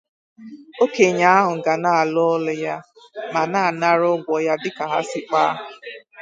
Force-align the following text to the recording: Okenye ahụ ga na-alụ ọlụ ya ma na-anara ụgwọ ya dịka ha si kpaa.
Okenye 0.83 1.25
ahụ 1.37 1.51
ga 1.63 1.73
na-alụ 1.83 2.21
ọlụ 2.33 2.53
ya 2.65 2.75
ma 3.33 3.41
na-anara 3.51 4.07
ụgwọ 4.15 4.35
ya 4.45 4.53
dịka 4.63 4.85
ha 4.91 4.99
si 5.09 5.19
kpaa. 5.27 5.51